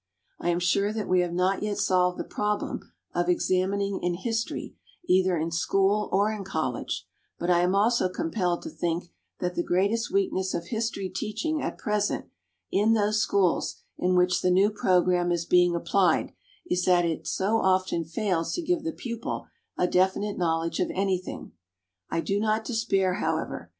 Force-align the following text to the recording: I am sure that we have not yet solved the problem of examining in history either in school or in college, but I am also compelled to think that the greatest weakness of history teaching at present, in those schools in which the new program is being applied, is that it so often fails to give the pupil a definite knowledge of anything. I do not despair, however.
I 0.39 0.49
am 0.49 0.57
sure 0.57 0.91
that 0.91 1.07
we 1.07 1.19
have 1.19 1.31
not 1.31 1.61
yet 1.61 1.77
solved 1.77 2.17
the 2.17 2.23
problem 2.23 2.91
of 3.13 3.29
examining 3.29 4.01
in 4.01 4.15
history 4.15 4.73
either 5.05 5.37
in 5.37 5.51
school 5.51 6.09
or 6.11 6.31
in 6.31 6.43
college, 6.43 7.05
but 7.37 7.51
I 7.51 7.59
am 7.59 7.75
also 7.75 8.09
compelled 8.09 8.63
to 8.63 8.71
think 8.71 9.11
that 9.37 9.53
the 9.53 9.61
greatest 9.61 10.09
weakness 10.11 10.55
of 10.55 10.69
history 10.69 11.07
teaching 11.07 11.61
at 11.61 11.77
present, 11.77 12.25
in 12.71 12.93
those 12.93 13.21
schools 13.21 13.75
in 13.99 14.15
which 14.15 14.41
the 14.41 14.49
new 14.49 14.71
program 14.71 15.31
is 15.31 15.45
being 15.45 15.75
applied, 15.75 16.33
is 16.65 16.83
that 16.85 17.05
it 17.05 17.27
so 17.27 17.57
often 17.59 18.03
fails 18.03 18.53
to 18.55 18.63
give 18.63 18.83
the 18.83 18.91
pupil 18.93 19.45
a 19.77 19.85
definite 19.85 20.35
knowledge 20.35 20.79
of 20.79 20.89
anything. 20.95 21.51
I 22.09 22.21
do 22.21 22.39
not 22.39 22.65
despair, 22.65 23.19
however. 23.19 23.69